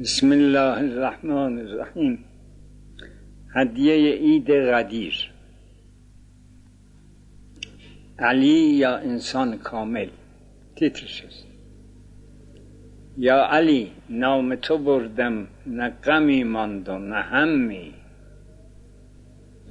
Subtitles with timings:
[0.00, 2.24] بسم الله الرحمن الرحیم
[3.54, 5.30] هدیه عید غدیر
[8.18, 10.08] علی یا انسان کامل
[10.76, 11.46] تیترش است
[13.18, 17.94] یا علی نام تو بردم نه غمی ماند و نه همی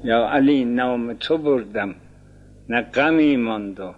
[0.04, 1.96] یا علی نام تو بردم
[2.70, 3.94] نه غمی ماند و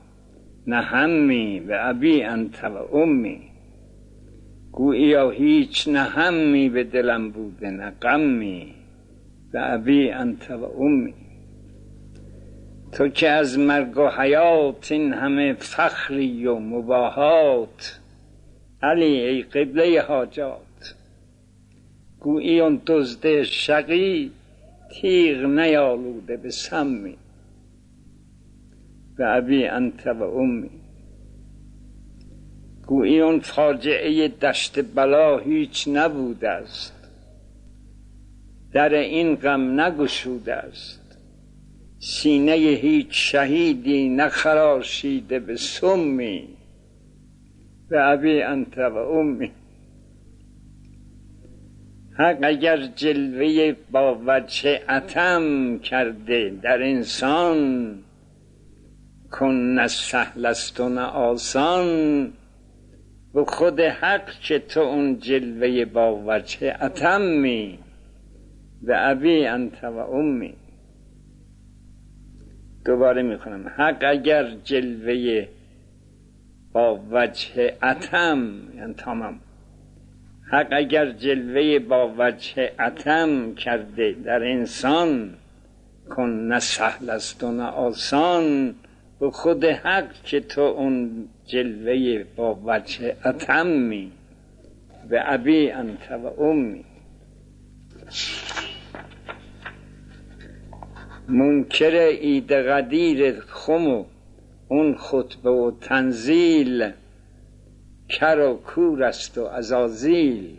[0.67, 3.50] نه همی به ابی انت و امی
[4.71, 8.73] گوییا هیچ نه همی به دلم بوده نه غمی.
[9.53, 11.13] ابی انت و امی.
[12.91, 17.99] تو که از مرگ و حیات این همه فخری و مباهات.
[18.83, 20.95] علی ای قبله حاجات.
[22.19, 24.31] گویی اون دزد شقی
[24.91, 27.17] تیغ نیالوده به سمی.
[29.17, 30.80] به ابی انت و امی.
[32.87, 36.93] گویی اون فاجعه دشت بلا هیچ نبوده است.
[38.73, 41.17] در این غم نگشوده است.
[41.99, 46.47] سینه هیچ شهیدی نخراشیده به سمی.
[47.89, 49.51] به ابی انت و امی.
[52.17, 57.97] حق اگر جلوه با وجه عتم کرده در انسان
[59.31, 62.33] کن نه سهل است و نه آسان.
[63.33, 67.79] به خود حق که تو اون جلوه با وجه اتمی؟
[68.81, 70.53] به ابی انت و امی.
[72.85, 75.47] دوباره می‌کنم حق اگر جلوه
[76.73, 79.39] با وجه اتم؟ یعنی تمام.
[80.51, 85.33] حق اگر جلوه با وجه اتم کرده در انسان
[86.09, 88.75] کن نه سهل است و نه آسان
[89.21, 94.11] به خود حق که تو اون جلوه با وجه اتمی
[95.09, 96.85] به ابی انت و امی.
[101.27, 104.05] منکر عید غدیر خم و
[104.67, 106.91] اون خطبه و تنزیل
[108.09, 110.57] کر و کور است و ازازیل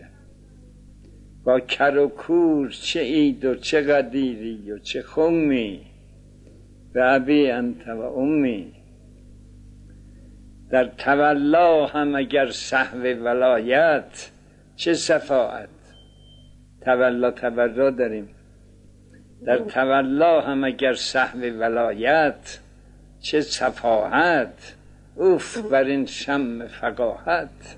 [1.45, 5.92] با کر و کور چه عید و چه غدیری و چه خمی؟
[6.93, 8.73] به ابی انت و امی.
[10.71, 14.31] در تولا هم اگر صحو ولایت
[14.77, 15.69] چه صفاعت
[16.81, 18.29] تولا تبرا داریم.
[19.47, 22.59] در تولا هم اگر صحو ولایت
[23.21, 24.75] چه صفاحت
[25.17, 27.77] اوف بر این شم فقاحت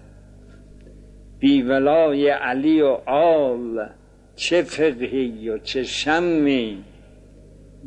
[1.38, 3.88] بی ولای علی و آل
[4.36, 6.84] چه فقهی و چه شمی؟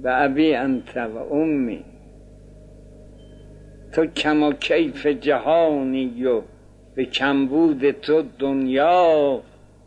[0.02, 1.85] به ابی انت و امی
[3.91, 6.41] تو کم و کیف جهانی و
[6.96, 9.41] به کمبود تو دنیا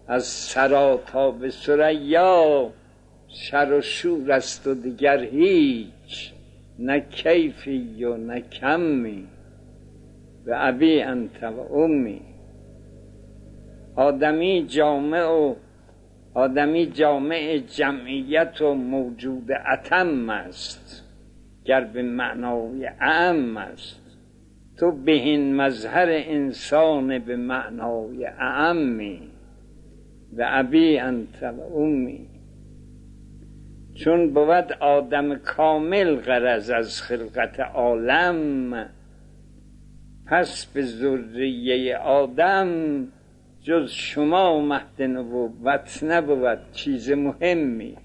[0.08, 2.70] از سرا تا به سریا
[3.28, 6.32] شر و شور است و دیگر هیچ
[6.78, 9.26] نه کیفی و نه کمی.
[10.44, 12.20] به ابی انت و امی
[13.96, 15.54] آدمی جامع و
[16.34, 21.04] آدمی جامع جمعیت و موجود اتم است.
[21.64, 24.00] گر به معنای اعم است.
[24.78, 29.20] تو بهین مظهر انسان به معنای اعمی
[30.36, 32.26] و ابی انت و امی.
[33.94, 38.86] چون بود آدم کامل غرض از خلقت عالم
[40.26, 42.68] پس به ذریه آدم
[43.62, 47.96] جز شما مهد نبوت نبود چیز مهمی.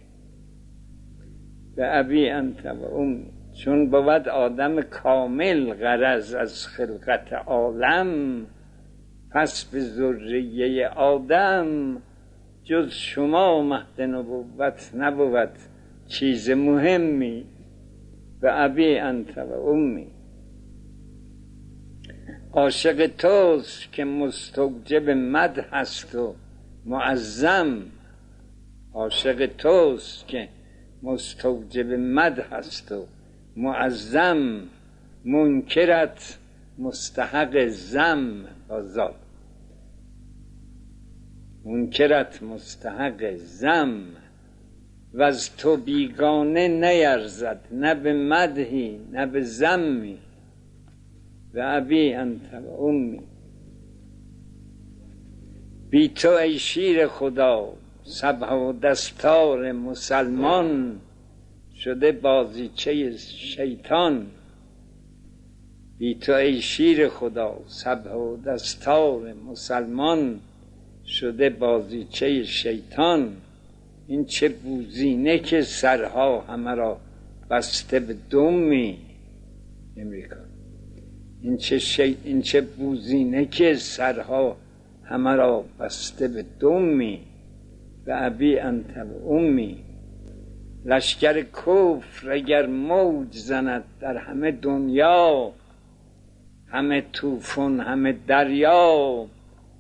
[1.75, 3.25] به ابی انت و امی
[3.63, 8.45] چون بود آدم کامل غرض از خلقت عالم
[9.31, 11.97] پس به ذریه آدم
[12.63, 15.51] جز شما مهد نبوت نبود
[16.07, 17.45] چیز مهمی.
[18.41, 20.14] به ابی انت و امی.
[22.55, 26.35] عاشق توست که مستوجب مد هست و
[26.85, 27.81] معظم
[28.93, 30.49] عاشق توست که
[31.03, 33.05] مستوجب مد هست و
[33.55, 34.61] معظم
[35.25, 36.37] منکرت
[36.77, 39.15] مستحق زم آزاد
[41.65, 44.01] منکرت مستحق زم
[45.13, 50.17] و از تو بیگانه نیرزد نه به مدهی نه به زمی
[51.55, 53.19] و ابی انت و امی.
[55.89, 57.73] بی تو ای شیر خدا
[58.03, 60.99] سبح و دستار مسلمان
[61.75, 64.27] شده بازیچه شیطان.
[65.97, 70.39] بی تو ای شیر خدا سبح و دستار مسلمان
[71.05, 73.33] شده بازیچه شیطان.
[74.07, 76.97] این چه بوزینه که سرها همه را
[77.49, 78.97] بسته به دمی
[79.97, 80.54] امریکا.
[81.45, 82.17] این چه, شی...
[82.23, 84.57] این چه بوزینه که سرها
[85.03, 87.19] همه را بسته به دمی
[88.07, 89.77] و ابی انت و امی.
[90.85, 95.51] لشکر کفر اگر موج زند در همه دنیا
[96.67, 99.25] همه توفون همه دریا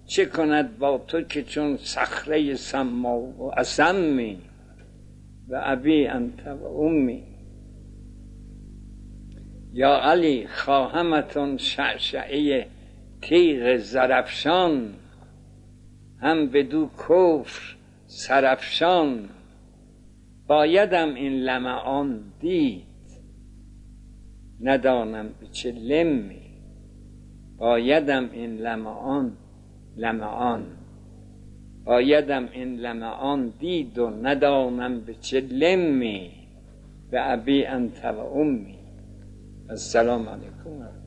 [0.05, 4.37] چه کند با تو که چون صخره سما و اسمی
[5.49, 7.34] و ابی انت و امی؟
[9.77, 12.67] یا علی خواهمتون شعشعه
[13.21, 14.93] تیغ زرفشان
[16.21, 17.75] هم بدو کفر
[18.05, 19.29] سرفشان.
[20.47, 22.83] بایدم این لمعان دید
[24.61, 26.41] ندانم به چه لمی.
[27.57, 29.37] بایدم این لمعان
[29.97, 30.65] لمعان.
[31.85, 36.31] بایدم این لمعان دید و ندانم به چه لمی.
[37.11, 38.84] به ابی انت و امی.
[39.69, 41.04] Assalamu alaikum.